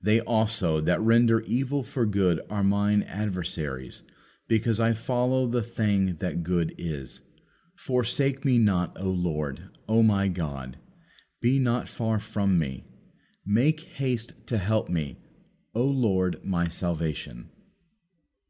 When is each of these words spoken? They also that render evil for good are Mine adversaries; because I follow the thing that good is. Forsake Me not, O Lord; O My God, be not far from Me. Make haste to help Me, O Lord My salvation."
They 0.00 0.20
also 0.22 0.80
that 0.80 1.02
render 1.02 1.42
evil 1.42 1.82
for 1.82 2.06
good 2.06 2.40
are 2.48 2.64
Mine 2.64 3.02
adversaries; 3.02 4.02
because 4.48 4.80
I 4.80 4.94
follow 4.94 5.46
the 5.46 5.60
thing 5.62 6.16
that 6.20 6.42
good 6.42 6.74
is. 6.78 7.20
Forsake 7.74 8.42
Me 8.42 8.56
not, 8.56 8.98
O 8.98 9.10
Lord; 9.10 9.68
O 9.86 10.02
My 10.02 10.28
God, 10.28 10.78
be 11.42 11.58
not 11.58 11.88
far 11.90 12.18
from 12.18 12.58
Me. 12.58 12.84
Make 13.44 13.80
haste 13.80 14.32
to 14.46 14.56
help 14.56 14.88
Me, 14.88 15.18
O 15.74 15.84
Lord 15.84 16.42
My 16.42 16.68
salvation." 16.68 17.50